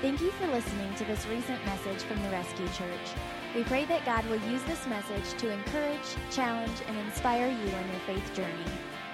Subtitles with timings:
[0.00, 3.14] Thank you for listening to this recent message from the Rescue Church.
[3.54, 7.90] We pray that God will use this message to encourage, challenge, and inspire you in
[7.90, 8.64] your faith journey.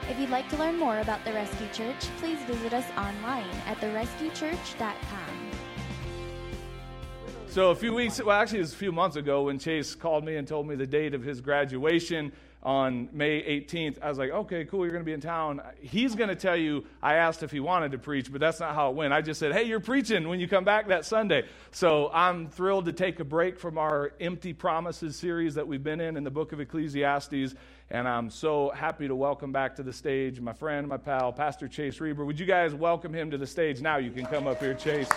[0.09, 3.79] If you'd like to learn more about the Rescue Church, please visit us online at
[3.79, 5.51] therescuechurch.com.
[7.49, 10.25] So, a few weeks, well, actually, it was a few months ago when Chase called
[10.25, 12.31] me and told me the date of his graduation
[12.67, 14.03] on May 18th.
[14.03, 15.63] I was like, okay, cool, you're going to be in town.
[15.81, 18.75] He's going to tell you I asked if he wanted to preach, but that's not
[18.75, 19.13] how it went.
[19.13, 21.45] I just said, hey, you're preaching when you come back that Sunday.
[21.71, 26.01] So I'm thrilled to take a break from our Empty Promises series that we've been
[26.01, 27.55] in in the book of Ecclesiastes.
[27.89, 31.69] And I'm so happy to welcome back to the stage my friend, my pal, Pastor
[31.69, 32.25] Chase Riber.
[32.25, 33.99] Would you guys welcome him to the stage now?
[33.99, 35.09] You can come up here, Chase.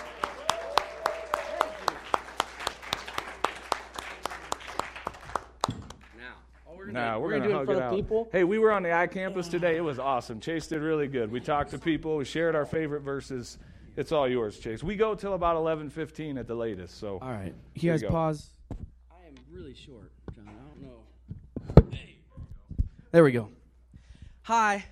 [6.92, 7.94] No, we're, we're going to hug it out.
[7.94, 8.28] People?
[8.32, 9.76] Hey, we were on the iCampus today.
[9.76, 10.40] It was awesome.
[10.40, 11.30] Chase did really good.
[11.30, 12.16] We talked to people.
[12.16, 13.58] We shared our favorite verses.
[13.96, 14.82] It's all yours, Chase.
[14.82, 16.98] We go till about eleven fifteen at the latest.
[16.98, 18.48] So all right, you guys you pause.
[19.10, 20.48] I am really short, John.
[20.48, 21.96] I don't know.
[21.96, 22.16] Hey.
[23.10, 23.50] There we go.
[24.42, 24.84] Hi.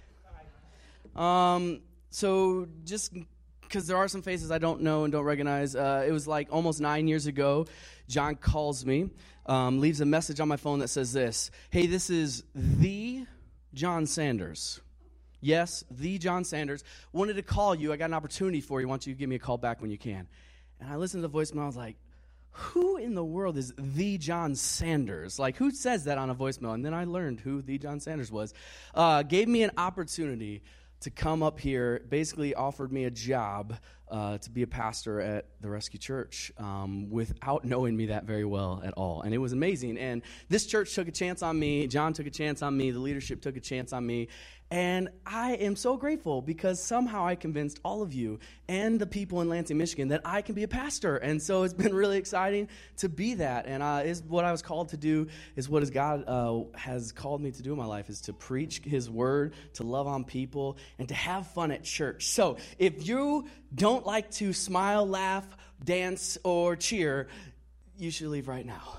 [1.15, 1.81] Um.
[2.11, 3.13] So just
[3.63, 5.77] because there are some faces I don't know and don't recognize.
[5.77, 7.67] Uh, it was like almost nine years ago.
[8.09, 9.11] John calls me
[9.49, 13.27] um, leaves a message on my phone that says this Hey, this is the
[13.75, 14.81] John Sanders.
[15.41, 16.85] Yes, the John Sanders.
[17.13, 17.93] Wanted to call you.
[17.93, 18.89] I got an opportunity for you.
[18.89, 20.27] Why don't you give me a call back when you can?
[20.81, 21.63] And I listened to the voicemail.
[21.63, 21.97] I was like,
[22.51, 25.39] who in the world is the John Sanders?
[25.39, 26.75] Like, who says that on a voicemail?
[26.75, 28.53] And then I learned who the John Sanders was.
[28.95, 30.63] Uh, gave me an opportunity
[31.01, 33.77] to come up here, basically offered me a job
[34.11, 38.45] uh, to be a pastor at the Rescue Church um, without knowing me that very
[38.45, 39.23] well at all.
[39.23, 39.99] And it was amazing.
[39.99, 41.87] And this church took a chance on me.
[41.87, 42.91] John took a chance on me.
[42.91, 44.29] The leadership took a chance on me.
[44.71, 48.39] And I am so grateful because somehow I convinced all of you
[48.69, 51.17] and the people in Lansing, Michigan that I can be a pastor.
[51.17, 53.67] And so it's been really exciting to be that.
[53.67, 57.13] And uh, is what I was called to do is what is God uh, has
[57.13, 60.25] called me to do in my life is to preach His word, to love on
[60.25, 62.27] people, and to have fun at church.
[62.29, 65.47] So if you don't like to smile, laugh,
[65.83, 67.29] dance, or cheer,
[67.97, 68.99] you should leave right now.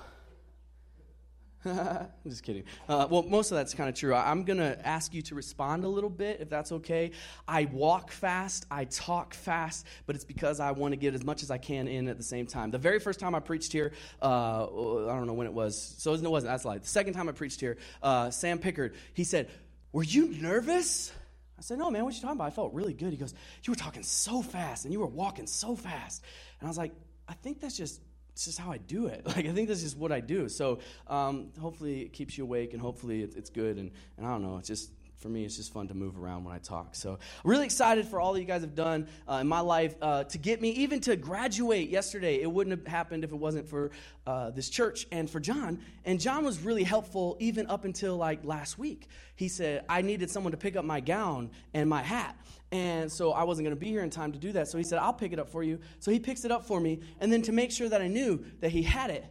[1.64, 2.64] I'm just kidding.
[2.88, 4.14] Uh, well, most of that's kind of true.
[4.14, 7.10] I'm going to ask you to respond a little bit, if that's okay.
[7.46, 11.42] I walk fast, I talk fast, but it's because I want to get as much
[11.42, 12.70] as I can in at the same time.
[12.70, 16.14] The very first time I preached here, uh, I don't know when it was, so
[16.14, 19.50] it wasn't, that's like the second time I preached here, uh, Sam Pickard, he said,
[19.92, 21.12] Were you nervous?
[21.58, 22.46] I said, No, man, what you talking about?
[22.46, 23.10] I felt really good.
[23.10, 23.34] He goes,
[23.64, 26.22] You were talking so fast and you were walking so fast.
[26.58, 26.92] And I was like,
[27.28, 28.00] I think that's just
[28.40, 29.20] it's just how I do it.
[29.26, 30.48] Like I think this is what I do.
[30.48, 30.78] So
[31.08, 33.76] um, hopefully it keeps you awake, and hopefully it, it's good.
[33.76, 36.44] And, and I don't know, it's just for me, it's just fun to move around
[36.44, 36.94] when I talk.
[36.94, 40.24] So, really excited for all that you guys have done uh, in my life uh,
[40.24, 42.40] to get me even to graduate yesterday.
[42.40, 43.90] It wouldn't have happened if it wasn't for
[44.26, 45.80] uh, this church and for John.
[46.06, 49.08] And John was really helpful even up until like last week.
[49.36, 52.34] He said, I needed someone to pick up my gown and my hat.
[52.72, 54.68] And so I wasn't going to be here in time to do that.
[54.68, 55.80] So he said, I'll pick it up for you.
[55.98, 57.00] So he picks it up for me.
[57.20, 59.26] And then to make sure that I knew that he had it,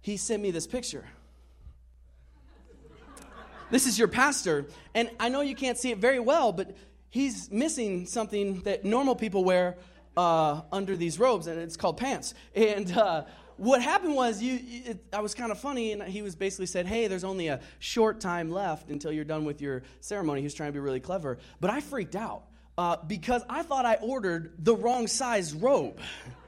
[0.00, 1.04] he sent me this picture.
[3.70, 4.66] This is your pastor.
[4.94, 6.76] And I know you can't see it very well, but
[7.08, 9.76] he's missing something that normal people wear
[10.16, 12.34] uh, under these robes, and it's called pants.
[12.54, 13.24] And uh,
[13.56, 16.86] what happened was, you, it, I was kind of funny, and he was basically said,
[16.86, 20.54] "Hey, there's only a short time left until you're done with your ceremony." He was
[20.54, 22.44] trying to be really clever, but I freaked out
[22.76, 26.00] uh, because I thought I ordered the wrong size robe.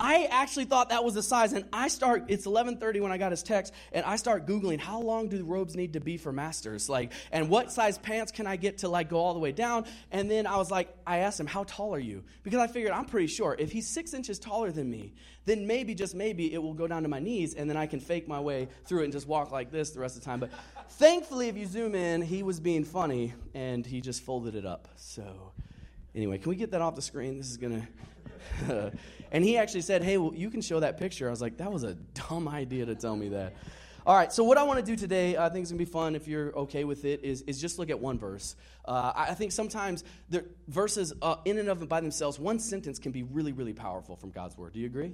[0.00, 2.26] I actually thought that was the size, and I start.
[2.28, 5.44] It's 11:30 when I got his text, and I start googling how long do the
[5.44, 8.88] robes need to be for masters, like, and what size pants can I get to
[8.88, 9.86] like go all the way down?
[10.10, 12.24] And then I was like, I asked him, how tall are you?
[12.42, 13.60] Because I figured I'm pretty short.
[13.60, 15.14] If he's six inches taller than me,
[15.44, 18.00] then maybe just maybe it will go down to my knees, and then I can
[18.00, 20.40] fake my way through it and just walk like this the rest of the time.
[20.40, 20.50] But
[20.90, 24.88] thankfully, if you zoom in, he was being funny, and he just folded it up.
[24.96, 25.52] So.
[26.14, 27.36] Anyway, can we get that off the screen?
[27.38, 27.86] This is to.
[29.32, 31.28] and he actually said, Hey, well, you can show that picture.
[31.28, 31.94] I was like, That was a
[32.28, 33.54] dumb idea to tell me that.
[34.06, 35.90] All right, so what I want to do today, I think it's going to be
[35.90, 38.56] fun if you're okay with it, is, is just look at one verse.
[38.86, 43.12] Uh, I think sometimes the verses, uh, in and of by themselves, one sentence can
[43.12, 44.72] be really, really powerful from God's word.
[44.72, 45.12] Do you agree?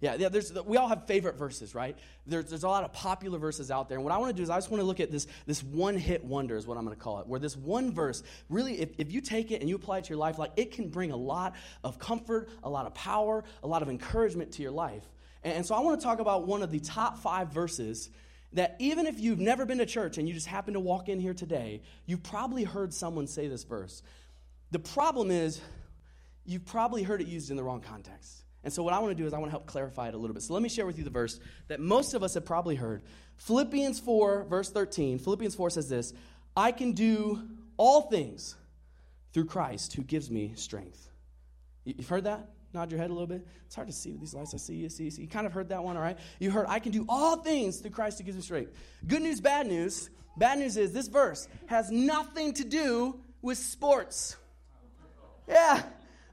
[0.00, 1.96] Yeah, yeah there's, we all have favorite verses, right?
[2.26, 3.96] There's, there's a lot of popular verses out there.
[3.96, 5.62] And what I want to do is I just want to look at this, this
[5.62, 8.80] one hit wonder, is what I'm going to call it, where this one verse, really,
[8.80, 10.88] if, if you take it and you apply it to your life, like it can
[10.88, 11.54] bring a lot
[11.84, 15.04] of comfort, a lot of power, a lot of encouragement to your life.
[15.42, 18.10] And, and so I want to talk about one of the top five verses
[18.52, 21.20] that even if you've never been to church and you just happen to walk in
[21.20, 24.02] here today, you've probably heard someone say this verse.
[24.70, 25.60] The problem is,
[26.44, 28.42] you've probably heard it used in the wrong context.
[28.66, 30.18] And so, what I want to do is I want to help clarify it a
[30.18, 30.42] little bit.
[30.42, 33.04] So, let me share with you the verse that most of us have probably heard.
[33.36, 35.20] Philippians 4, verse 13.
[35.20, 36.12] Philippians 4 says this
[36.56, 37.42] I can do
[37.76, 38.56] all things
[39.32, 41.08] through Christ who gives me strength.
[41.84, 42.48] You've heard that?
[42.72, 43.46] Nod your head a little bit.
[43.66, 44.52] It's hard to see with these lights.
[44.52, 45.28] I see you, see you, see you.
[45.28, 46.18] kind of heard that one, all right?
[46.40, 48.72] You heard, I can do all things through Christ who gives me strength.
[49.06, 50.10] Good news, bad news.
[50.36, 54.34] Bad news is this verse has nothing to do with sports.
[55.46, 55.84] Yeah,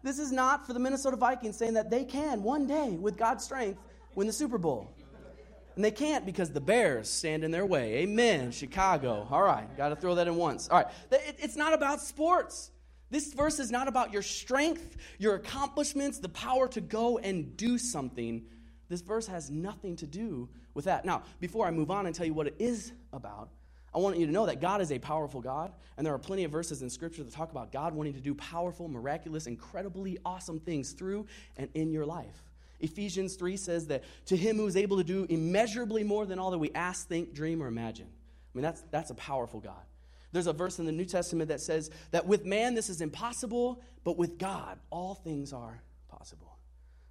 [0.03, 3.44] this is not for the Minnesota Vikings saying that they can one day, with God's
[3.44, 3.79] strength,
[4.15, 4.94] win the Super Bowl.
[5.75, 7.95] And they can't because the Bears stand in their way.
[7.95, 8.51] Amen.
[8.51, 9.27] Chicago.
[9.31, 10.69] All right, got to throw that in once.
[10.69, 12.69] All right, it's not about sports.
[13.09, 17.77] This verse is not about your strength, your accomplishments, the power to go and do
[17.77, 18.45] something.
[18.89, 21.05] This verse has nothing to do with that.
[21.05, 23.50] Now, before I move on and tell you what it is about,
[23.95, 26.44] I want you to know that God is a powerful God, and there are plenty
[26.44, 30.60] of verses in Scripture that talk about God wanting to do powerful, miraculous, incredibly awesome
[30.60, 32.44] things through and in your life.
[32.80, 36.51] Ephesians 3 says that to him who is able to do immeasurably more than all
[36.51, 38.07] that we ask, think, dream, or imagine.
[38.07, 39.84] I mean, that's, that's a powerful God.
[40.34, 43.81] There's a verse in the New Testament that says that with man this is impossible,
[44.04, 46.57] but with God all things are possible.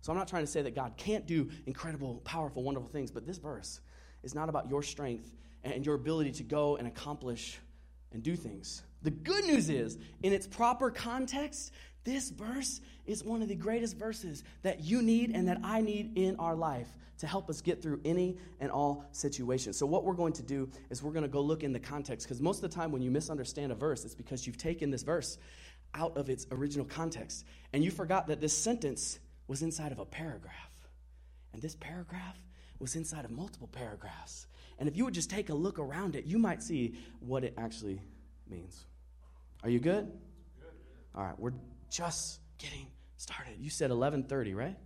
[0.00, 3.25] So I'm not trying to say that God can't do incredible, powerful, wonderful things, but
[3.25, 3.81] this verse
[4.25, 5.32] is not about your strength
[5.64, 7.59] and your ability to go and accomplish
[8.12, 8.82] and do things.
[9.03, 11.73] The good news is, in its proper context,
[12.05, 16.17] this verse is one of the greatest verses that you need and that I need
[16.17, 16.88] in our life
[17.19, 19.76] to help us get through any and all situations.
[19.76, 22.26] So, what we're going to do is we're going to go look in the context
[22.26, 25.03] because most of the time when you misunderstand a verse, it's because you've taken this
[25.03, 25.38] verse
[25.94, 30.05] out of its original context and you forgot that this sentence was inside of a
[30.05, 30.73] paragraph.
[31.53, 32.38] And this paragraph
[32.79, 34.47] was inside of multiple paragraphs.
[34.78, 37.54] And if you would just take a look around it, you might see what it
[37.56, 38.00] actually
[38.48, 38.84] means.
[39.62, 40.06] Are you good?
[40.06, 40.70] good.
[41.14, 41.52] All right, we're
[41.90, 42.86] just getting
[43.16, 43.54] started.
[43.58, 44.76] You said 11:30, right?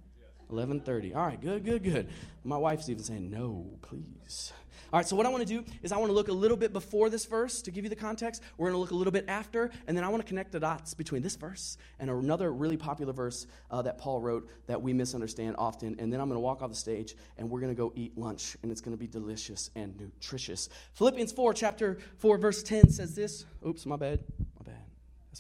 [0.50, 1.14] 11:30.
[1.14, 2.08] All right, good, good, good.
[2.44, 4.52] My wife's even saying, "No, please."
[4.92, 6.56] All right, so what I want to do is I want to look a little
[6.56, 8.40] bit before this verse to give you the context.
[8.56, 10.60] We're going to look a little bit after, and then I want to connect the
[10.60, 14.92] dots between this verse and another really popular verse uh, that Paul wrote that we
[14.92, 15.96] misunderstand often.
[15.98, 18.16] And then I'm going to walk off the stage and we're going to go eat
[18.16, 20.68] lunch, and it's going to be delicious and nutritious.
[20.92, 23.44] Philippians 4, chapter 4, verse 10 says this.
[23.66, 24.20] Oops, my bad.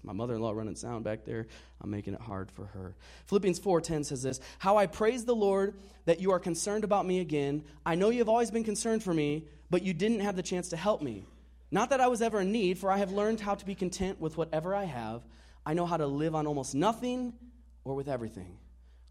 [0.04, 1.46] My mother-in-law running sound back there.
[1.80, 2.94] I'm making it hard for her.
[3.26, 5.74] Philippians 4:10 says this, "How I praise the Lord
[6.06, 7.64] that you are concerned about me again.
[7.84, 10.68] I know you have always been concerned for me, but you didn't have the chance
[10.70, 11.26] to help me.
[11.70, 14.20] Not that I was ever in need, for I have learned how to be content
[14.20, 15.26] with whatever I have.
[15.64, 17.34] I know how to live on almost nothing
[17.84, 18.58] or with everything.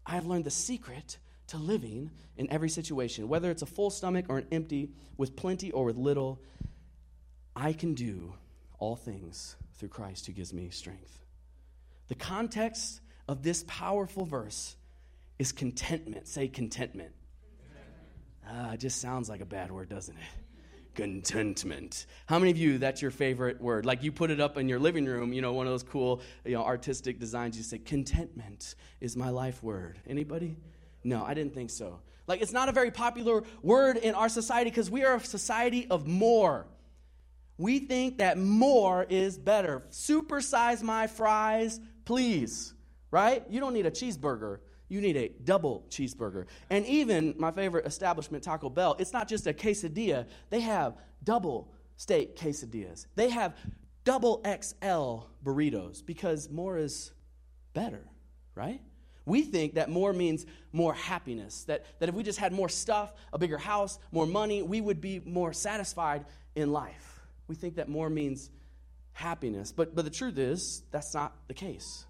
[0.06, 1.18] I have learned the secret
[1.48, 5.70] to living in every situation, whether it's a full stomach or an empty, with plenty
[5.70, 6.40] or with little.
[7.54, 8.34] I can do
[8.78, 11.24] all things through Christ who gives me strength.
[12.08, 14.76] The context of this powerful verse
[15.38, 16.28] is contentment.
[16.28, 17.12] Say contentment.
[18.48, 20.22] Ah, it just sounds like a bad word, doesn't it?
[20.94, 22.06] Contentment.
[22.26, 23.84] How many of you that's your favorite word?
[23.84, 26.22] Like you put it up in your living room, you know, one of those cool,
[26.44, 27.56] you know, artistic designs.
[27.58, 30.56] You say, "Contentment is my life word." Anybody?
[31.04, 32.00] No, I didn't think so.
[32.26, 35.86] Like it's not a very popular word in our society because we are a society
[35.90, 36.66] of more.
[37.58, 39.84] We think that more is better.
[39.90, 42.74] Supersize my fries, please.
[43.10, 43.44] Right?
[43.48, 44.58] You don't need a cheeseburger.
[44.88, 46.46] You need a double cheeseburger.
[46.70, 50.26] And even my favorite establishment, Taco Bell, it's not just a quesadilla.
[50.50, 53.06] They have double steak quesadillas.
[53.16, 53.56] They have
[54.04, 57.12] double XL burritos because more is
[57.74, 58.06] better,
[58.54, 58.80] right?
[59.24, 63.12] We think that more means more happiness, that, that if we just had more stuff,
[63.32, 67.15] a bigger house, more money, we would be more satisfied in life.
[67.48, 68.50] We think that more means
[69.12, 69.72] happiness.
[69.72, 72.04] But, but the truth is, that's not the case.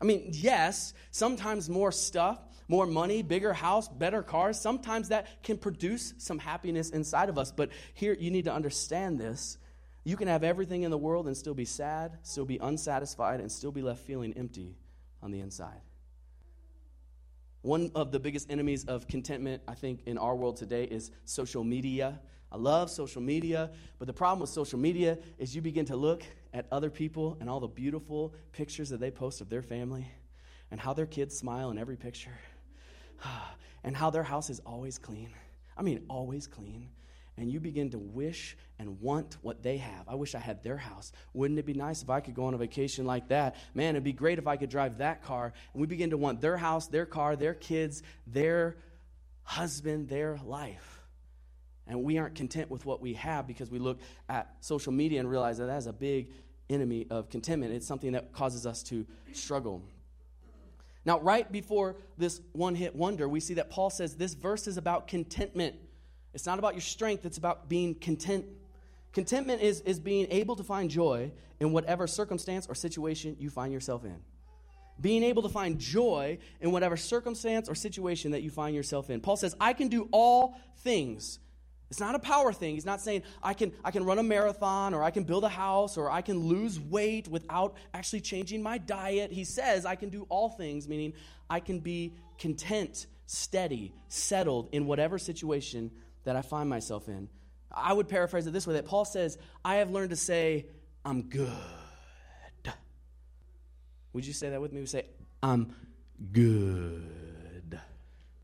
[0.00, 5.58] I mean, yes, sometimes more stuff, more money, bigger house, better cars, sometimes that can
[5.58, 7.50] produce some happiness inside of us.
[7.50, 9.58] But here, you need to understand this.
[10.04, 13.50] You can have everything in the world and still be sad, still be unsatisfied, and
[13.50, 14.76] still be left feeling empty
[15.22, 15.80] on the inside.
[17.62, 21.64] One of the biggest enemies of contentment, I think, in our world today is social
[21.64, 22.20] media.
[22.50, 26.22] I love social media, but the problem with social media is you begin to look
[26.54, 30.10] at other people and all the beautiful pictures that they post of their family
[30.70, 32.38] and how their kids smile in every picture
[33.84, 35.30] and how their house is always clean.
[35.76, 36.88] I mean, always clean.
[37.36, 40.08] And you begin to wish and want what they have.
[40.08, 41.12] I wish I had their house.
[41.34, 43.54] Wouldn't it be nice if I could go on a vacation like that?
[43.74, 45.52] Man, it'd be great if I could drive that car.
[45.72, 48.76] And we begin to want their house, their car, their kids, their
[49.44, 50.97] husband, their life.
[51.88, 55.30] And we aren't content with what we have because we look at social media and
[55.30, 56.28] realize that that is a big
[56.68, 57.72] enemy of contentment.
[57.72, 59.82] It's something that causes us to struggle.
[61.04, 64.76] Now, right before this one hit wonder, we see that Paul says this verse is
[64.76, 65.76] about contentment.
[66.34, 68.44] It's not about your strength, it's about being content.
[69.14, 73.72] Contentment is, is being able to find joy in whatever circumstance or situation you find
[73.72, 74.16] yourself in.
[75.00, 79.20] Being able to find joy in whatever circumstance or situation that you find yourself in.
[79.20, 81.38] Paul says, I can do all things.
[81.90, 82.74] It's not a power thing.
[82.74, 85.48] He's not saying I can, I can run a marathon or I can build a
[85.48, 89.32] house or I can lose weight without actually changing my diet.
[89.32, 91.14] He says I can do all things, meaning
[91.48, 95.90] I can be content, steady, settled in whatever situation
[96.24, 97.28] that I find myself in.
[97.72, 100.66] I would paraphrase it this way that Paul says, I have learned to say,
[101.04, 101.52] I'm good.
[104.12, 104.80] Would you say that with me?
[104.80, 105.06] We say,
[105.42, 105.74] I'm
[106.32, 107.27] good.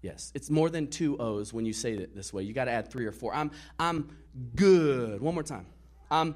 [0.04, 2.42] Yes, it's more than two O's when you say it this way.
[2.42, 3.34] You got to add three or four.
[3.34, 4.14] I'm, I'm
[4.54, 5.22] good.
[5.22, 5.64] One more time.
[6.10, 6.34] I'm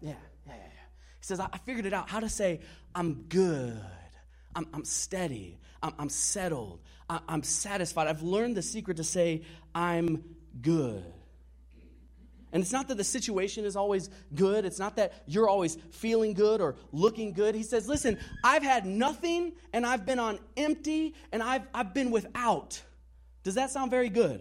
[0.00, 0.14] yeah, yeah,
[0.46, 0.62] yeah, yeah.
[1.18, 2.60] He says, I figured it out how to say,
[2.94, 3.80] I'm good.
[4.54, 5.58] I'm, I'm steady.
[5.82, 6.82] I'm, I'm settled.
[7.10, 8.06] I, I'm satisfied.
[8.06, 9.42] I've learned the secret to say,
[9.74, 10.22] I'm
[10.62, 11.02] good.
[12.54, 14.64] And it's not that the situation is always good.
[14.64, 17.56] It's not that you're always feeling good or looking good.
[17.56, 22.12] He says, Listen, I've had nothing and I've been on empty and I've, I've been
[22.12, 22.80] without.
[23.42, 24.40] Does that sound very good?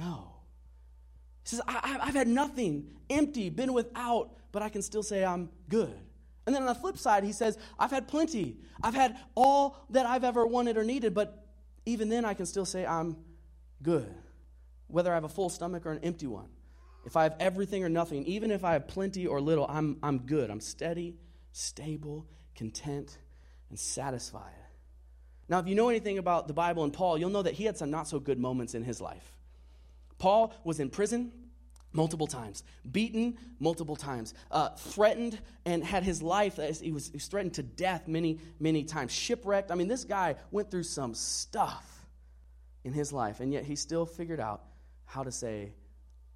[0.00, 0.32] No.
[1.44, 5.48] He says, I, have had nothing, empty, been without, but I can still say I'm
[5.68, 5.94] good.
[6.44, 8.56] And then on the flip side, he says, I've had plenty.
[8.82, 11.46] I've had all that I've ever wanted or needed, but
[11.86, 13.16] even then I can still say I'm
[13.80, 14.12] good,
[14.88, 16.48] whether I have a full stomach or an empty one.
[17.04, 20.18] If I have everything or nothing, even if I have plenty or little, I'm, I'm
[20.18, 20.50] good.
[20.50, 21.16] I'm steady,
[21.52, 23.16] stable, content,
[23.70, 24.52] and satisfied.
[25.48, 27.76] Now, if you know anything about the Bible and Paul, you'll know that he had
[27.76, 29.32] some not so good moments in his life.
[30.18, 31.32] Paul was in prison
[31.92, 37.26] multiple times, beaten multiple times, uh, threatened and had his life, he was, he was
[37.26, 39.72] threatened to death many, many times, shipwrecked.
[39.72, 42.06] I mean, this guy went through some stuff
[42.84, 44.62] in his life, and yet he still figured out
[45.04, 45.72] how to say,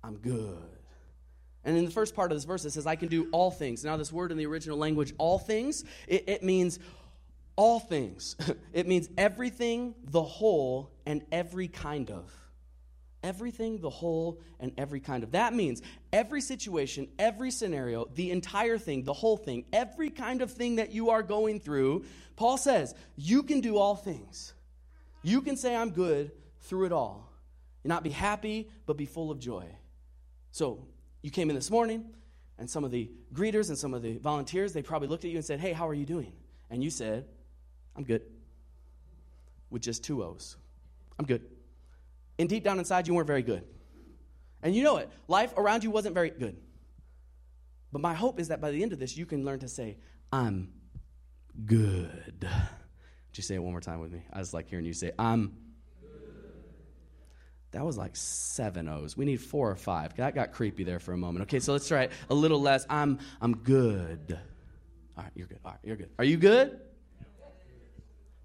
[0.04, 0.58] I'm good.
[1.64, 3.84] And in the first part of this verse, it says, I can do all things.
[3.84, 6.78] Now, this word in the original language, all things, it, it means
[7.56, 8.37] all things.
[8.73, 12.30] it means everything, the whole, and every kind of.
[13.23, 15.32] Everything, the whole, and every kind of.
[15.32, 15.80] That means
[16.12, 20.92] every situation, every scenario, the entire thing, the whole thing, every kind of thing that
[20.92, 22.04] you are going through,
[22.37, 24.52] Paul says, you can do all things.
[25.23, 27.32] You can say, I'm good through it all.
[27.82, 29.66] And not be happy, but be full of joy.
[30.54, 30.87] So
[31.20, 32.04] you came in this morning,
[32.58, 35.37] and some of the greeters and some of the volunteers, they probably looked at you
[35.37, 36.32] and said, Hey, how are you doing?
[36.70, 37.26] And you said,
[37.96, 38.23] I'm good.
[39.70, 40.56] With just two O's.
[41.18, 41.42] I'm good.
[42.38, 43.64] And deep down inside, you weren't very good.
[44.62, 45.11] And you know it.
[45.26, 46.56] Life around you wasn't very good.
[47.90, 49.96] But my hope is that by the end of this, you can learn to say,
[50.32, 50.73] I'm
[51.66, 52.49] good.
[53.34, 54.23] You say it one more time with me?
[54.32, 55.56] I just like hearing you say, I'm
[57.75, 59.16] that was like seven O's.
[59.16, 60.14] We need four or five.
[60.16, 61.43] That got creepy there for a moment.
[61.43, 62.87] Okay, so let's try it a little less.
[62.88, 64.38] I'm I'm good.
[65.16, 65.59] All right, you're good.
[65.64, 66.11] All right, you're good.
[66.16, 66.81] Are you good?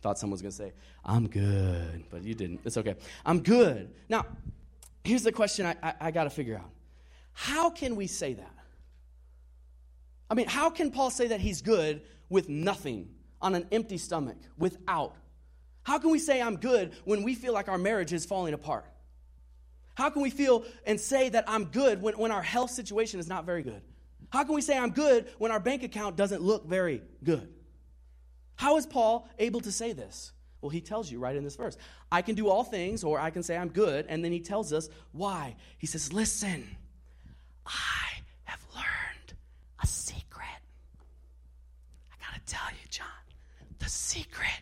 [0.01, 2.61] Thought someone was going to say, I'm good, but you didn't.
[2.63, 2.95] It's okay.
[3.25, 3.93] I'm good.
[4.07, 4.25] Now,
[5.03, 6.69] here's the question I, I, I got to figure out
[7.33, 8.55] How can we say that?
[10.29, 13.09] I mean, how can Paul say that he's good with nothing,
[13.41, 15.15] on an empty stomach, without?
[15.83, 18.85] How can we say I'm good when we feel like our marriage is falling apart?
[19.99, 23.27] How can we feel and say that I'm good when, when our health situation is
[23.27, 23.81] not very good?
[24.29, 27.49] How can we say I'm good when our bank account doesn't look very good?
[28.55, 30.31] How is Paul able to say this?
[30.61, 31.75] Well, he tells you right in this verse
[32.09, 34.71] I can do all things, or I can say I'm good, and then he tells
[34.71, 35.57] us why.
[35.79, 36.65] He says, Listen,
[37.65, 39.33] I have learned
[39.83, 40.61] a secret.
[42.09, 43.05] I gotta tell you, John,
[43.79, 44.61] the secret.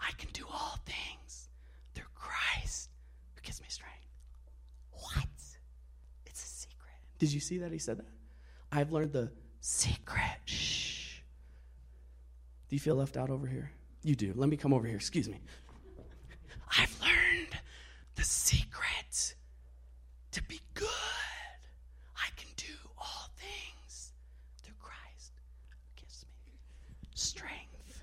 [0.00, 1.50] I can do all things
[1.94, 2.88] through Christ
[3.34, 3.99] who gives me strength.
[7.20, 8.08] Did you see that he said that?
[8.72, 9.30] I've learned the
[9.60, 10.40] secret.
[10.46, 11.18] Shh.
[12.68, 13.70] Do you feel left out over here?
[14.02, 14.32] You do.
[14.34, 14.96] Let me come over here.
[14.96, 15.38] Excuse me.
[16.78, 17.58] I've learned
[18.14, 19.34] the secret
[20.30, 20.88] to be good.
[22.16, 24.12] I can do all things
[24.62, 25.32] through Christ
[25.68, 28.02] who gives me strength.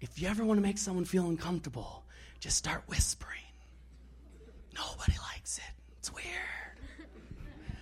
[0.00, 2.04] If you ever want to make someone feel uncomfortable,
[2.38, 3.40] just start whispering.
[4.72, 5.14] Nobody
[5.58, 5.74] it.
[5.98, 6.26] It's weird.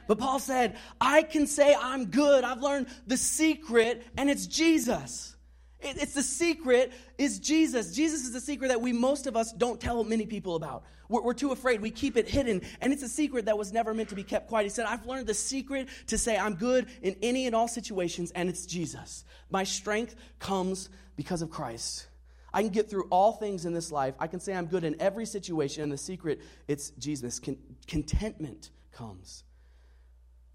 [0.06, 2.42] But Paul said, I can say I'm good.
[2.42, 5.36] I've learned the secret, and it's Jesus.
[5.82, 7.94] It's the secret is Jesus.
[7.94, 10.84] Jesus is the secret that we, most of us, don't tell many people about.
[11.08, 11.80] We're, we're, too afraid.
[11.80, 12.62] We keep it hidden.
[12.80, 14.64] And it's a secret that was never meant to be kept quiet.
[14.64, 18.30] He said, I've learned the secret to say I'm good in any and all situations,
[18.32, 19.24] and it's Jesus.
[19.48, 22.06] My strength comes because of Christ.
[22.52, 24.14] I can get through all things in this life.
[24.19, 25.83] I can say I'm good in every situation.
[25.83, 27.38] And the secret, it's Jesus.
[27.38, 29.45] Con- contentment comes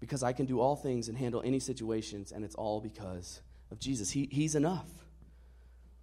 [0.00, 3.78] because I can do all things and handle any situations, and it's all because of
[3.78, 4.10] Jesus.
[4.10, 4.88] He, he's enough.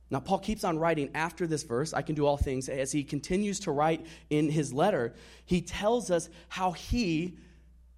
[0.10, 2.70] Now, Paul keeps on writing after this verse, I can do all things.
[2.70, 5.14] As he continues to write in his letter,
[5.46, 7.38] he tells us how he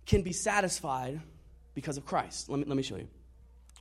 [0.05, 1.19] can be satisfied
[1.73, 2.49] because of Christ.
[2.49, 3.07] Let me, let me show you.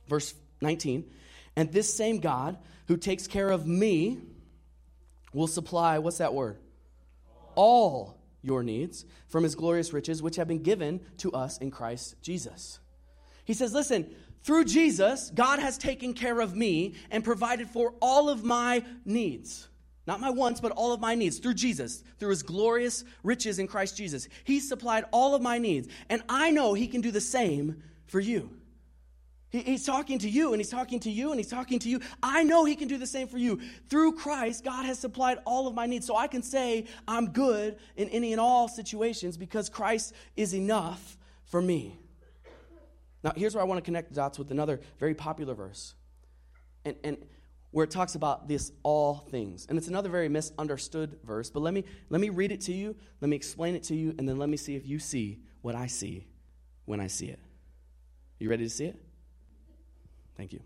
[0.07, 1.09] Verse 19.
[1.55, 2.57] And this same God
[2.87, 4.19] who takes care of me
[5.33, 6.57] will supply, what's that word?
[7.55, 12.15] All your needs from his glorious riches, which have been given to us in Christ
[12.21, 12.79] Jesus.
[13.43, 18.29] He says, Listen, through Jesus, God has taken care of me and provided for all
[18.29, 19.67] of my needs.
[20.07, 23.67] Not my wants, but all of my needs through Jesus, through his glorious riches in
[23.67, 24.27] Christ Jesus.
[24.43, 25.87] He supplied all of my needs.
[26.09, 28.51] And I know he can do the same for you.
[29.55, 32.01] He, he's talking to you, and he's talking to you, and he's talking to you.
[32.21, 33.61] I know he can do the same for you.
[33.89, 36.05] Through Christ, God has supplied all of my needs.
[36.05, 41.17] So I can say I'm good in any and all situations because Christ is enough
[41.45, 41.97] for me.
[43.23, 45.95] Now, here's where I want to connect the dots with another very popular verse.
[46.83, 47.17] And, and
[47.71, 49.67] where it talks about this all things.
[49.69, 52.95] And it's another very misunderstood verse, but let me let me read it to you,
[53.21, 55.75] let me explain it to you, and then let me see if you see what
[55.75, 56.27] I see
[56.83, 57.39] when I see it.
[58.39, 59.04] You ready to see it?
[60.37, 60.59] Thank you.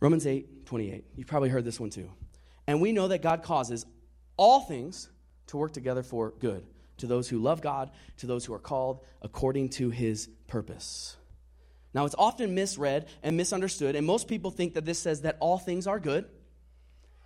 [0.00, 1.04] Romans 8, 28.
[1.16, 2.10] You've probably heard this one too.
[2.66, 3.86] And we know that God causes
[4.36, 5.08] all things
[5.48, 6.66] to work together for good
[6.98, 11.16] to those who love God, to those who are called according to his purpose.
[11.94, 15.58] Now, it's often misread and misunderstood, and most people think that this says that all
[15.58, 16.26] things are good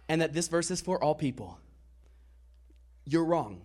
[0.09, 1.59] and that this verse is for all people.
[3.05, 3.63] You're wrong.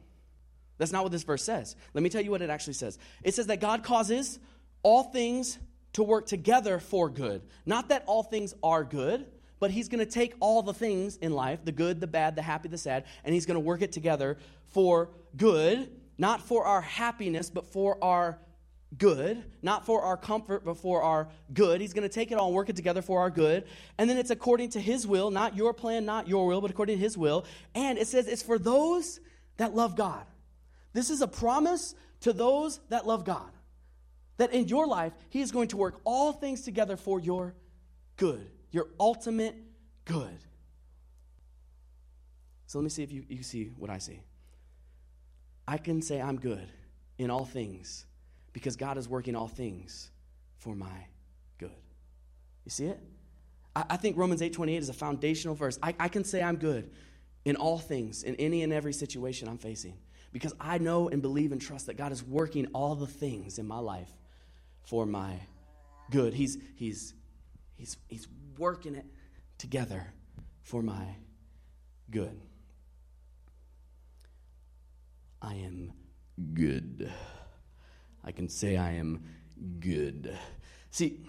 [0.78, 1.76] That's not what this verse says.
[1.94, 2.98] Let me tell you what it actually says.
[3.24, 4.40] It says that God causes
[4.84, 5.58] all things
[5.96, 7.42] to work together for good.
[7.66, 9.26] Not that all things are good,
[9.62, 12.42] but He's going to take all the things in life the good, the bad, the
[12.42, 14.38] happy, the sad and He's going to work it together
[14.68, 18.38] for good, not for our happiness, but for our
[18.98, 21.80] good, not for our comfort, but for our good.
[21.80, 23.64] He's going to take it all and work it together for our good.
[23.98, 26.98] And then it's according to His will, not your plan, not your will, but according
[26.98, 27.46] to His will.
[27.74, 29.22] And it says it's for those
[29.56, 30.26] that love God.
[30.92, 33.55] This is a promise to those that love God.
[34.38, 37.56] That in your life, He is going to work all things together for your
[38.18, 39.56] good, your ultimate
[40.06, 40.40] good.
[42.68, 44.22] So let me see if you, you see what I see.
[45.68, 46.68] I can say I'm good
[47.18, 48.06] in all things
[48.54, 50.12] because God is working all things
[50.58, 51.08] for my
[51.58, 51.72] good.
[52.66, 53.00] You see it?
[53.76, 55.80] I, I think Romans 8.28 is a foundational verse.
[55.82, 56.92] I, I can say I'm good
[57.46, 59.98] in all things, in any and every situation I'm facing
[60.32, 63.68] because I know and believe and trust that God is working all the things in
[63.68, 64.12] my life
[64.86, 65.40] for my
[66.12, 66.34] good.
[66.34, 67.14] He's, he's,
[67.76, 69.06] he's, he's working it
[69.58, 70.14] together
[70.64, 71.16] for my
[72.10, 72.40] good.
[75.42, 75.94] I am
[76.54, 77.12] good.
[78.24, 79.24] I can say I am
[79.80, 80.36] good.
[80.90, 81.20] See,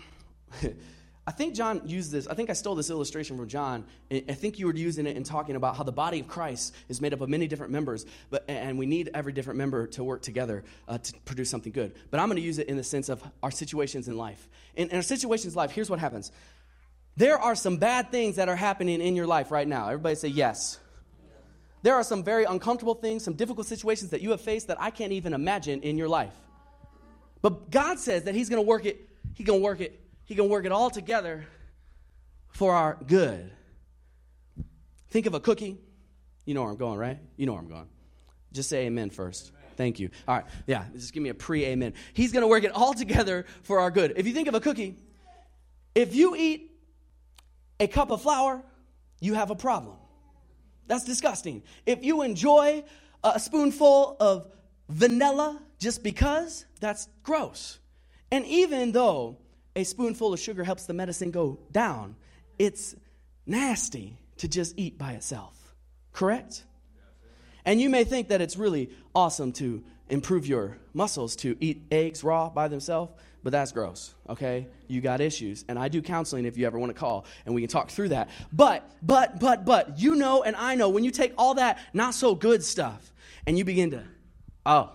[1.29, 2.29] I think John used this.
[2.29, 3.85] I think I stole this illustration from John.
[4.13, 7.01] I think you were using it in talking about how the body of Christ is
[7.01, 10.23] made up of many different members, but and we need every different member to work
[10.23, 11.95] together uh, to produce something good.
[12.13, 14.49] But I'm going to use it in the sense of our situations in life.
[14.77, 16.31] In, in our situations in life, here's what happens.
[17.17, 19.87] There are some bad things that are happening in your life right now.
[19.89, 20.79] Everybody say yes.
[21.83, 24.91] There are some very uncomfortable things, some difficult situations that you have faced that I
[24.91, 26.35] can't even imagine in your life.
[27.43, 29.09] But God says that He's going to work it.
[29.35, 31.47] He's going to work it he can work it all together
[32.51, 33.51] for our good.
[35.09, 35.79] Think of a cookie.
[36.45, 37.19] You know where I'm going, right?
[37.37, 37.89] You know where I'm going.
[38.53, 39.53] Just say amen first.
[39.77, 40.11] Thank you.
[40.27, 40.45] All right.
[40.67, 41.95] Yeah, just give me a pre amen.
[42.13, 44.15] He's going to work it all together for our good.
[44.17, 44.97] If you think of a cookie,
[45.95, 46.73] if you eat
[47.79, 48.63] a cup of flour,
[49.21, 49.97] you have a problem.
[50.87, 51.63] That's disgusting.
[51.85, 52.85] If you enjoy
[53.23, 54.49] a spoonful of
[54.89, 57.79] vanilla just because, that's gross.
[58.31, 59.39] And even though
[59.77, 62.17] a spoonful of sugar helps the medicine go down.
[62.59, 62.97] It's
[63.45, 65.75] nasty to just eat by itself.
[66.13, 66.65] Correct?
[67.65, 72.25] And you may think that it's really awesome to improve your muscles to eat eggs
[72.25, 73.13] raw by themselves,
[73.43, 74.67] but that's gross, okay?
[74.89, 75.65] You got issues.
[75.69, 78.11] And I do counseling if you ever want to call and we can talk through
[78.11, 78.31] that.
[78.53, 82.15] But, but, but, but, you know and I know when you take all that not
[82.15, 83.13] so good stuff
[83.47, 84.05] and you begin to,
[84.65, 84.93] oh,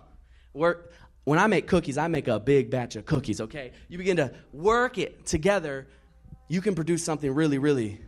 [0.53, 0.77] we're,
[1.23, 3.71] when I make cookies, I make a big batch of cookies, okay?
[3.87, 5.87] You begin to work it together,
[6.47, 8.01] you can produce something really, really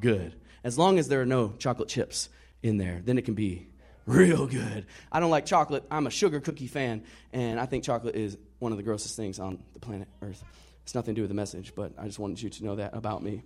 [0.00, 0.34] good.
[0.64, 2.28] As long as there are no chocolate chips
[2.62, 3.68] in there, then it can be
[4.06, 4.86] real good.
[5.12, 5.84] I don't like chocolate.
[5.90, 9.38] I'm a sugar cookie fan, and I think chocolate is one of the grossest things
[9.38, 10.42] on the planet Earth.
[10.82, 12.96] It's nothing to do with the message, but I just wanted you to know that
[12.96, 13.42] about me.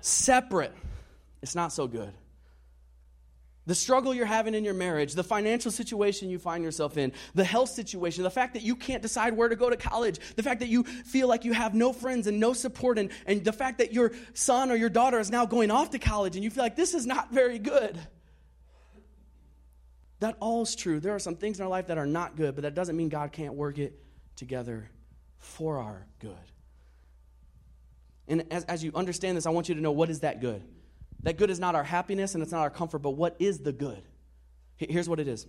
[0.00, 0.74] separate,
[1.42, 2.12] it's not so good.
[3.66, 7.44] The struggle you're having in your marriage, the financial situation you find yourself in, the
[7.44, 10.60] health situation, the fact that you can't decide where to go to college, the fact
[10.60, 13.78] that you feel like you have no friends and no support, and, and the fact
[13.78, 16.64] that your son or your daughter is now going off to college and you feel
[16.64, 17.98] like this is not very good.
[20.20, 21.00] That all is true.
[21.00, 23.08] There are some things in our life that are not good, but that doesn't mean
[23.08, 23.98] God can't work it
[24.36, 24.90] together
[25.38, 26.34] for our good.
[28.28, 30.62] And as, as you understand this, I want you to know what is that good?
[31.22, 33.72] That good is not our happiness and it's not our comfort, but what is the
[33.72, 34.02] good?
[34.76, 35.46] Here's what it is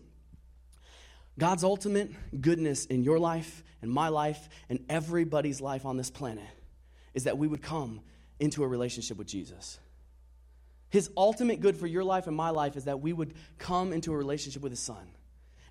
[1.40, 6.44] God's ultimate goodness in your life and my life and everybody's life on this planet
[7.14, 8.02] is that we would come
[8.40, 9.80] into a relationship with Jesus.
[10.90, 14.12] His ultimate good for your life and my life is that we would come into
[14.12, 15.08] a relationship with His Son.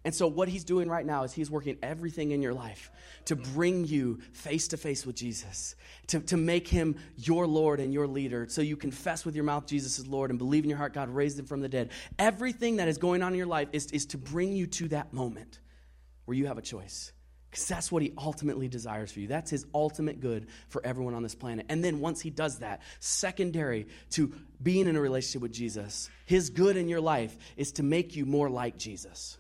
[0.05, 2.91] And so, what he's doing right now is he's working everything in your life
[3.27, 5.75] to bring you face to face with Jesus,
[6.09, 8.47] to, to make him your Lord and your leader.
[8.49, 11.11] So you confess with your mouth Jesus is Lord and believe in your heart God
[11.11, 11.91] raised him from the dead.
[12.19, 15.13] Everything that is going on in your life is, is to bring you to that
[15.13, 15.61] moment
[16.25, 17.13] where you have a choice.
[17.51, 19.27] Because that's what he ultimately desires for you.
[19.27, 21.67] That's his ultimate good for everyone on this planet.
[21.69, 24.33] And then once he does that, secondary to
[24.63, 28.25] being in a relationship with Jesus, his good in your life is to make you
[28.25, 29.37] more like Jesus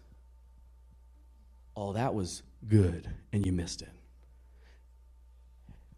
[1.81, 3.89] oh, that was good, and you missed it.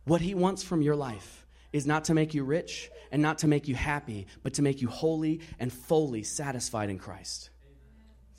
[0.05, 3.49] What he wants from your life is not to make you rich and not to
[3.49, 7.51] make you happy, but to make you holy and fully satisfied in Christ.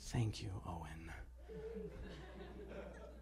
[0.00, 1.03] Thank you, Owen.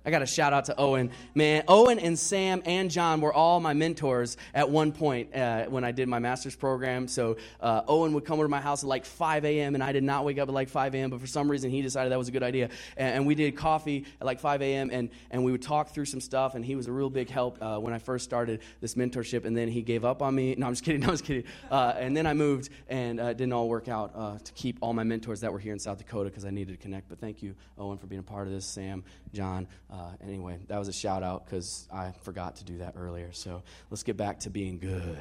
[0.04, 1.10] I got a shout out to Owen.
[1.34, 5.84] Man, Owen and Sam and John were all my mentors at one point uh, when
[5.84, 7.06] I did my master's program.
[7.06, 9.92] So uh, Owen would come over to my house at like 5 a.m., and I
[9.92, 12.18] did not wake up at like 5 a.m., but for some reason he decided that
[12.18, 12.70] was a good idea.
[12.96, 16.06] And, and we did coffee at like 5 a.m., and, and we would talk through
[16.06, 18.94] some stuff, and he was a real big help uh, when I first started this
[18.94, 20.54] mentorship, and then he gave up on me.
[20.56, 20.92] No, I'm just kidding.
[21.02, 21.44] No, I'm just kidding.
[21.68, 24.78] Uh, and then I moved, and uh, it didn't all work out uh, to keep
[24.80, 27.08] all my mentors that were here in South Dakota because I needed to connect.
[27.08, 29.66] But thank you, Owen, for being a part of this, Sam, John.
[29.92, 33.30] Uh, anyway, that was a shout out because I forgot to do that earlier.
[33.32, 35.18] So let's get back to being good.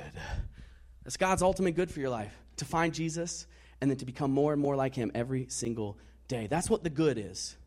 [1.03, 3.47] That's God's ultimate good for your life to find Jesus
[3.81, 5.97] and then to become more and more like Him every single
[6.29, 6.47] day.
[6.47, 7.57] That's what the good is.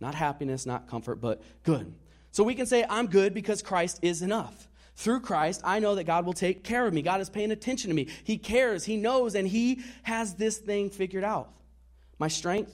[0.00, 1.92] Not happiness, not comfort, but good.
[2.30, 4.68] So we can say, I'm good because Christ is enough.
[4.96, 7.02] Through Christ, I know that God will take care of me.
[7.02, 8.08] God is paying attention to me.
[8.22, 11.52] He cares, He knows, and He has this thing figured out.
[12.18, 12.72] My strength,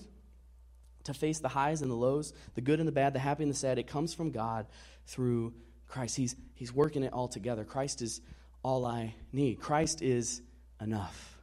[1.04, 3.52] to face the highs and the lows, the good and the bad, the happy and
[3.52, 3.78] the sad.
[3.78, 4.66] It comes from God
[5.06, 5.54] through
[5.88, 6.16] Christ.
[6.16, 7.64] He's, he's working it all together.
[7.64, 8.20] Christ is
[8.62, 9.60] all I need.
[9.60, 10.42] Christ is
[10.80, 11.38] enough.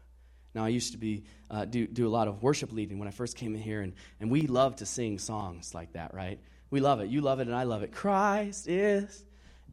[0.53, 3.11] Now, I used to be uh, do, do a lot of worship leading when I
[3.11, 6.39] first came in here, and, and we love to sing songs like that, right?
[6.69, 7.09] We love it.
[7.09, 7.91] You love it, and I love it.
[7.91, 9.23] Christ is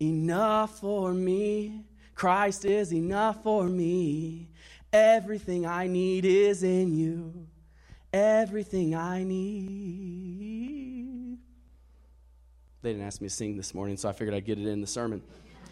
[0.01, 1.85] enough for me.
[2.14, 4.49] Christ is enough for me.
[4.92, 7.47] Everything I need is in you
[8.14, 10.14] everything I need.
[12.81, 14.81] They didn't ask me to sing this morning, so I figured I'd get it in
[14.81, 15.20] the sermon.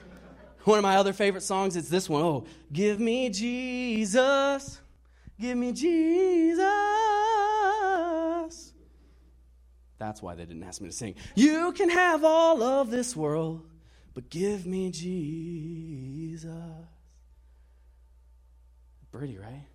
[0.65, 2.23] One of my other favorite songs is this one.
[2.23, 4.81] Oh, give me Jesus.
[5.39, 6.65] Give me Jesus.
[9.99, 11.15] That's why they didn't ask me to sing.
[11.37, 13.65] You can have all of this world,
[14.15, 16.51] but give me Jesus.
[19.13, 19.67] Pretty, right?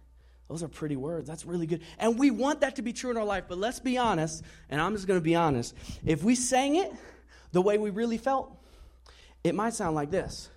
[0.47, 1.27] Those are pretty words.
[1.27, 1.81] That's really good.
[1.99, 4.79] And we want that to be true in our life, but let's be honest, and
[4.79, 5.75] I'm just going to be honest.
[6.05, 6.91] If we sang it
[7.51, 8.55] the way we really felt,
[9.43, 10.49] it might sound like this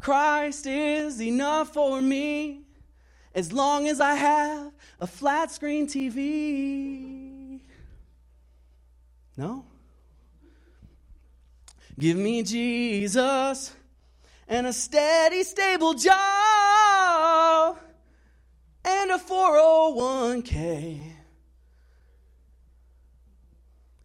[0.00, 2.62] Christ is enough for me
[3.34, 7.60] as long as I have a flat screen TV.
[9.36, 9.64] No?
[11.98, 13.74] Give me Jesus
[14.48, 16.45] and a steady, stable job
[18.86, 21.00] and a 401k.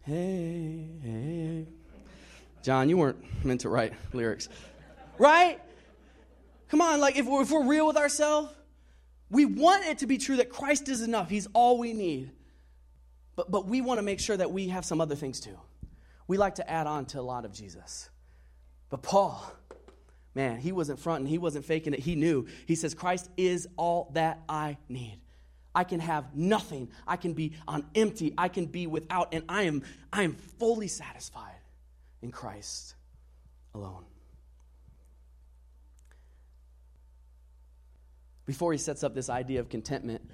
[0.00, 1.66] Hey, hey.
[2.62, 4.48] John, you weren't meant to write lyrics.
[5.18, 5.60] Right?
[6.68, 8.52] Come on, like if we're, if we're real with ourselves,
[9.30, 11.30] we want it to be true that Christ is enough.
[11.30, 12.32] He's all we need.
[13.36, 15.58] But, but we want to make sure that we have some other things too.
[16.26, 18.10] We like to add on to a lot of Jesus.
[18.90, 19.52] But Paul,
[20.34, 22.00] Man, he wasn't fronting, he wasn't faking it.
[22.00, 22.46] He knew.
[22.66, 25.20] He says, Christ is all that I need.
[25.74, 26.88] I can have nothing.
[27.06, 28.34] I can be on empty.
[28.36, 31.60] I can be without, and I am, I am fully satisfied
[32.20, 32.94] in Christ
[33.74, 34.04] alone.
[38.44, 40.28] Before he sets up this idea of contentment,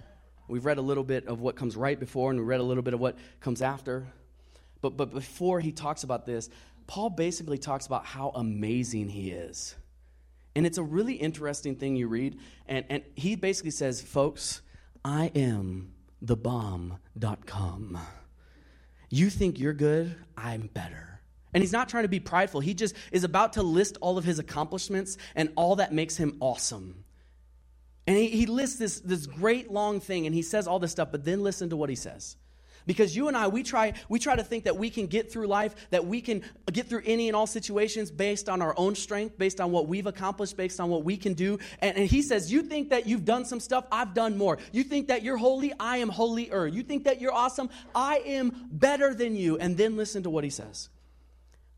[0.49, 2.83] we've read a little bit of what comes right before, and we read a little
[2.83, 4.07] bit of what comes after.
[4.81, 6.49] But, but before he talks about this,
[6.87, 9.77] Paul basically talks about how amazing he is.
[10.55, 12.39] And it's a really interesting thing you read.
[12.67, 14.63] And, and he basically says, folks,
[15.05, 17.99] I am the bomb.com.
[19.11, 20.17] You think you're good?
[20.37, 21.21] I'm better.
[21.55, 22.61] And he's not trying to be prideful.
[22.61, 26.37] He just is about to list all of his accomplishments and all that makes him
[26.41, 27.05] awesome.
[28.07, 31.09] And he, he lists this, this great long thing and he says all this stuff,
[31.11, 32.37] but then listen to what he says.
[32.89, 35.47] Because you and I, we try, we try to think that we can get through
[35.47, 39.37] life, that we can get through any and all situations based on our own strength,
[39.37, 41.59] based on what we've accomplished, based on what we can do.
[41.81, 44.57] And, and he says, You think that you've done some stuff, I've done more.
[44.73, 46.67] You think that you're holy, I am holier.
[46.67, 49.59] You think that you're awesome, I am better than you.
[49.59, 50.89] And then listen to what he says.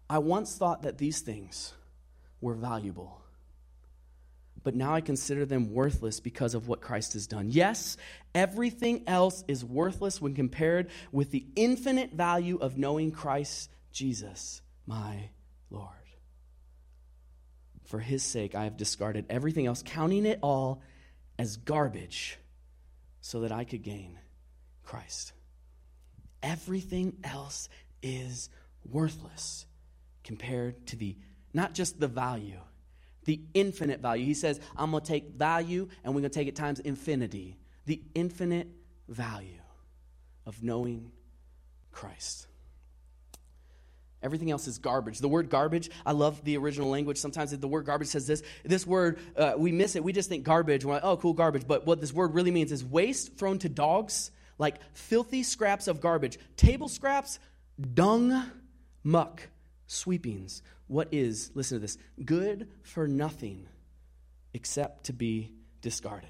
[0.08, 1.74] I once thought that these things
[2.40, 3.20] were valuable
[4.62, 7.50] but now I consider them worthless because of what Christ has done.
[7.50, 7.96] Yes,
[8.34, 15.30] everything else is worthless when compared with the infinite value of knowing Christ Jesus, my
[15.70, 15.88] Lord.
[17.84, 20.82] For his sake, I have discarded everything else, counting it all
[21.38, 22.38] as garbage
[23.20, 24.18] so that I could gain
[24.84, 25.32] Christ.
[26.42, 27.68] Everything else
[28.02, 28.48] is
[28.84, 29.66] worthless
[30.22, 31.16] compared to the
[31.52, 32.60] not just the value
[33.24, 34.24] the infinite value.
[34.24, 37.56] He says, I'm going to take value and we're going to take it times infinity.
[37.86, 38.68] The infinite
[39.08, 39.60] value
[40.46, 41.12] of knowing
[41.92, 42.46] Christ.
[44.22, 45.18] Everything else is garbage.
[45.18, 47.16] The word garbage, I love the original language.
[47.16, 48.42] Sometimes the word garbage says this.
[48.64, 50.04] This word, uh, we miss it.
[50.04, 50.84] We just think garbage.
[50.84, 51.66] We're like, oh, cool, garbage.
[51.66, 56.02] But what this word really means is waste thrown to dogs, like filthy scraps of
[56.02, 56.38] garbage.
[56.56, 57.38] Table scraps,
[57.94, 58.44] dung,
[59.02, 59.48] muck,
[59.86, 63.68] sweepings, what is, listen to this, good for nothing
[64.52, 66.28] except to be discarded.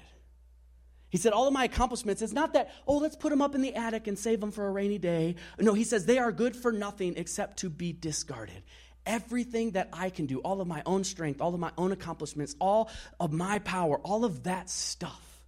[1.09, 3.63] He said, All of my accomplishments, it's not that, oh, let's put them up in
[3.63, 5.35] the attic and save them for a rainy day.
[5.59, 8.61] No, he says, they are good for nothing except to be discarded.
[9.03, 12.55] Everything that I can do, all of my own strength, all of my own accomplishments,
[12.61, 15.43] all of my power, all of that stuff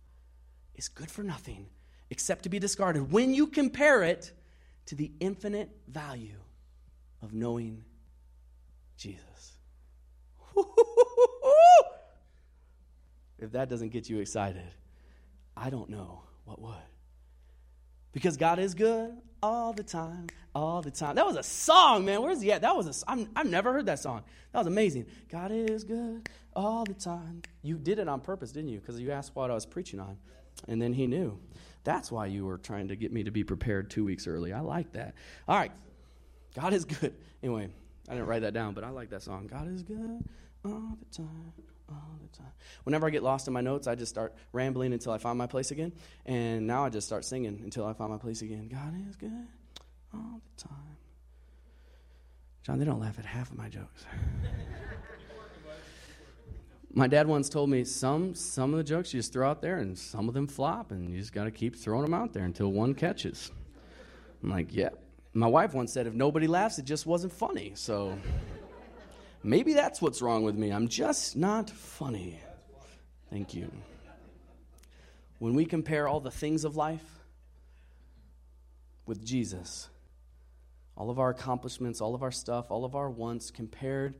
[0.73, 1.67] is good for nothing
[2.10, 4.34] except to be discarded when you compare it
[4.88, 6.39] to the infinite value
[7.21, 7.84] of knowing
[8.98, 9.54] Jesus.
[13.40, 14.74] if that doesn't get you excited,
[15.56, 16.76] I don't know what would.
[18.12, 21.16] Because God is good all the time, all the time.
[21.16, 22.22] That was a song, man.
[22.22, 22.62] Where's he at?
[22.62, 23.12] That was a.
[23.12, 24.24] I'm, I've never heard that song.
[24.52, 25.08] That was amazing.
[25.30, 27.42] God is good all the time.
[27.64, 28.80] You did it on purpose, didn't you?
[28.80, 30.18] Because you asked what I was preaching on,
[30.68, 31.40] and then He knew.
[31.84, 34.54] That's why you were trying to get me to be prepared two weeks early.
[34.54, 35.16] I like that.
[35.48, 35.72] All right,
[36.56, 37.14] God is good.
[37.42, 37.70] Anyway,
[38.10, 39.48] I didn't write that down, but I like that song.
[39.48, 40.24] God is good
[40.66, 41.54] all the time,
[41.89, 42.52] all the time.
[42.84, 45.48] Whenever I get lost in my notes, I just start rambling until I find my
[45.48, 45.94] place again.
[46.26, 48.68] And now I just start singing until I find my place again.
[48.68, 49.48] God is good
[50.13, 50.98] all the time.
[52.63, 54.06] John, they don't laugh at half of my jokes.
[56.94, 59.78] my dad once told me some some of the jokes you just throw out there
[59.78, 62.46] and some of them flop and you just got to keep throwing them out there
[62.46, 63.52] until one catches.
[64.42, 65.03] I'm like, yep.
[65.34, 67.72] My wife once said, if nobody laughs, it just wasn't funny.
[67.76, 68.17] So
[69.43, 70.69] maybe that's what's wrong with me.
[70.69, 72.39] I'm just not funny.
[73.32, 73.72] Thank you.
[75.39, 77.04] When we compare all the things of life
[79.08, 79.89] with Jesus,
[80.96, 84.15] all of our accomplishments, all of our stuff, all of our wants compared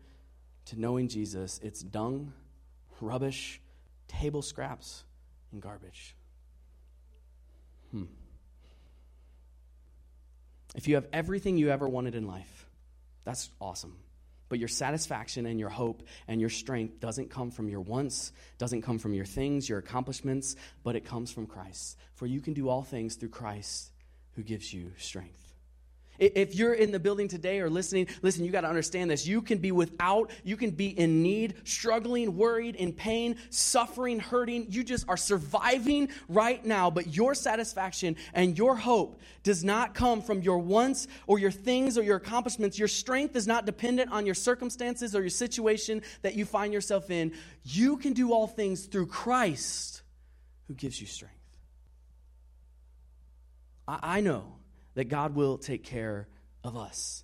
[0.66, 2.34] to knowing Jesus, it's dung,
[3.00, 3.62] rubbish,
[4.08, 5.04] table scraps,
[5.52, 6.16] and garbage.
[7.92, 8.06] Hmm.
[10.74, 12.68] If you have everything you ever wanted in life,
[13.24, 13.98] that's awesome.
[14.50, 18.84] But your satisfaction and your hope and your strength doesn't come from your wants, doesn't
[18.84, 21.98] come from your things, your accomplishments, but it comes from Christ.
[22.16, 23.92] For you can do all things through Christ
[24.36, 25.43] who gives you strength.
[26.28, 29.28] If you're in the building today or listening, listen, you got to understand this.
[29.28, 34.68] You can be without, you can be in need, struggling, worried, in pain, suffering, hurting.
[34.70, 40.22] You just are surviving right now, but your satisfaction and your hope does not come
[40.22, 42.80] from your wants or your things or your accomplishments.
[42.80, 47.10] Your strength is not dependent on your circumstances or your situation that you find yourself
[47.10, 47.34] in.
[47.64, 50.02] You can do all things through Christ
[50.68, 51.34] who gives you strength.
[53.86, 54.56] I, know
[54.96, 56.28] that God will take care
[56.64, 57.24] of us.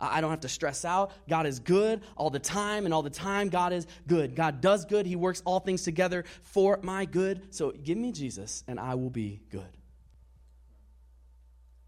[0.00, 1.12] I don't have to stress out.
[1.28, 4.34] God is good all the time, and all the time, God is good.
[4.34, 5.04] God does good.
[5.04, 7.54] He works all things together for my good.
[7.54, 9.76] So give me Jesus, and I will be good.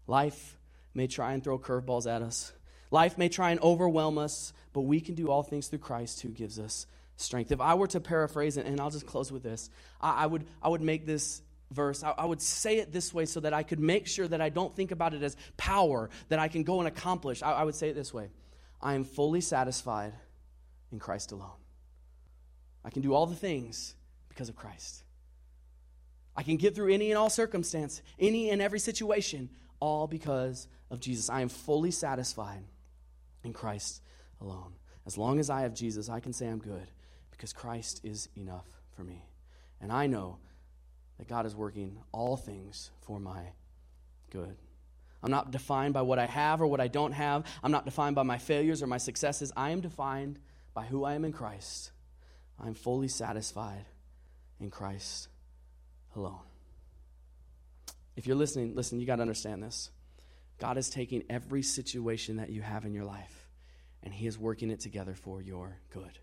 [0.05, 0.59] Life
[0.93, 2.53] may try and throw curveballs at us,
[2.91, 6.29] life may try and overwhelm us, but we can do all things through Christ who
[6.29, 7.51] gives us strength.
[7.51, 10.81] If I were to paraphrase and I'll just close with this, I would, I would
[10.81, 11.41] make this
[11.73, 14.41] verse, I, I, would say it this way so that I could make sure that
[14.41, 17.41] I don't think about it as power that I can go and accomplish.
[17.41, 18.29] I, I would say it this way
[18.81, 20.13] I am fully satisfied
[20.91, 21.59] in Christ alone.
[22.85, 23.95] I can do all the things
[24.29, 25.03] because of Christ.
[26.35, 30.99] I can get through any and all circumstance, any and every situation, all because of
[30.99, 31.29] Jesus.
[31.29, 32.63] I am fully satisfied
[33.43, 34.01] in Christ
[34.41, 34.73] alone.
[35.05, 36.87] As long as I have Jesus, I can say I'm good
[37.31, 39.25] because Christ is enough for me.
[39.81, 40.37] And I know
[41.17, 43.41] that God is working all things for my
[44.29, 44.55] good.
[45.21, 47.45] I'm not defined by what I have or what I don't have.
[47.63, 49.53] I'm not defined by my failures or my successes.
[49.55, 50.39] I am defined
[50.73, 51.91] by who I am in Christ.
[52.59, 53.85] I'm fully satisfied
[54.59, 55.29] in Christ
[56.15, 56.41] alone.
[58.15, 59.89] If you're listening, listen, you got to understand this.
[60.59, 63.47] God is taking every situation that you have in your life
[64.03, 66.19] and He is working it together for your good.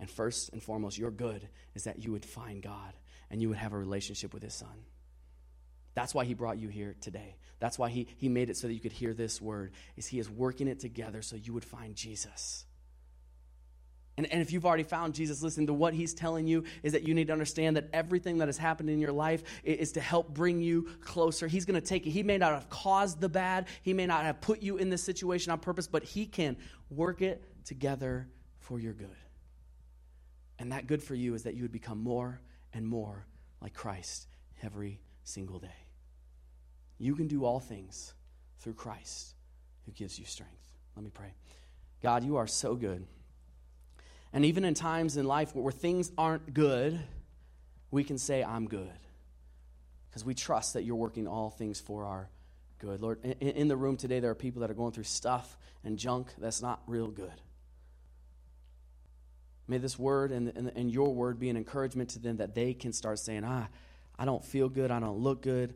[0.00, 2.92] And first and foremost, your good is that you would find God
[3.32, 4.84] and you would have a relationship with His Son.
[5.94, 7.36] That's why He brought you here today.
[7.58, 10.20] That's why He, he made it so that you could hear this word, is He
[10.20, 12.66] is working it together so you would find Jesus.
[14.18, 17.08] And, and if you've already found Jesus, listen to what he's telling you is that
[17.08, 20.34] you need to understand that everything that has happened in your life is to help
[20.34, 21.48] bring you closer.
[21.48, 22.10] He's going to take it.
[22.10, 25.02] He may not have caused the bad, he may not have put you in this
[25.02, 26.58] situation on purpose, but he can
[26.90, 29.16] work it together for your good.
[30.58, 32.40] And that good for you is that you would become more
[32.72, 33.26] and more
[33.60, 34.26] like Christ
[34.62, 35.68] every single day.
[36.98, 38.14] You can do all things
[38.60, 39.34] through Christ
[39.84, 40.68] who gives you strength.
[40.96, 41.34] Let me pray.
[42.02, 43.06] God, you are so good.
[44.32, 47.00] And even in times in life where, things aren't good,
[47.90, 48.90] we can say, I'm good.
[50.08, 52.28] Because we trust that you're working all things for our
[52.78, 53.00] good.
[53.00, 56.28] Lord, in, the room today, there are people that are going through stuff and junk
[56.38, 57.40] that's not real good.
[59.72, 62.74] May this word and, and, and, your word be an encouragement to them that they
[62.74, 63.68] can start saying, ah,
[64.18, 64.90] I don't feel good.
[64.90, 65.72] I don't look good.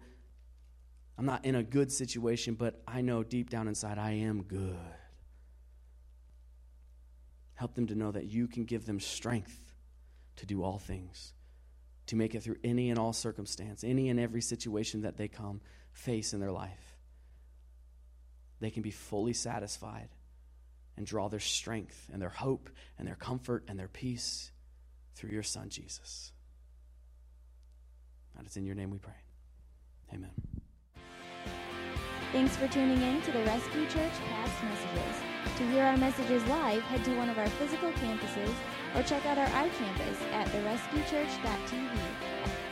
[1.17, 4.77] I'm not in a good situation, but I know deep down inside I am good.
[7.55, 9.59] Help them to know that you can give them strength
[10.37, 11.33] to do all things,
[12.09, 15.63] to make it through any and all circumstance, any and every situation that they come
[15.93, 16.99] face in their life.
[18.61, 20.11] They can be fully satisfied
[20.97, 24.51] and draw their strength and their hope and their comfort and their peace
[25.15, 26.33] through your Son, Jesus.
[28.37, 29.15] And it's in your name we pray.
[30.13, 30.31] Amen.
[32.33, 35.23] Thanks for tuning in to the Rescue Church Past Messages.
[35.59, 38.53] To hear our messages live, head to one of our physical campuses
[38.95, 42.66] or check out our iCampus at therescuechurch.tv.